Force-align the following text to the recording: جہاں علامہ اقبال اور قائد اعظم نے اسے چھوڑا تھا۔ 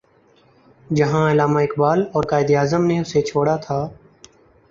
جہاں 0.89 1.31
علامہ 1.31 1.59
اقبال 1.59 2.01
اور 2.13 2.23
قائد 2.23 2.51
اعظم 2.57 2.85
نے 2.85 2.99
اسے 2.99 3.21
چھوڑا 3.21 3.55
تھا۔ 3.55 3.79